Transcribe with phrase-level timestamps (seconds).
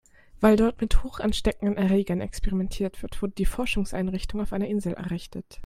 [0.39, 5.59] Weil dort mit hochansteckenden Erregern experimentiert wird, wurde die Forschungseinrichtung auf einer Insel errichtet.